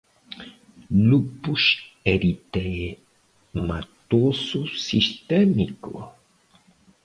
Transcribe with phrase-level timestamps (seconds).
[0.89, 1.63] Lupus
[2.03, 5.91] Eritematoso Sistémico